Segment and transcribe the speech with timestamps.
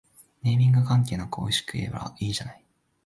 [0.41, 2.63] ネーミング関係なくおいしければいいじゃない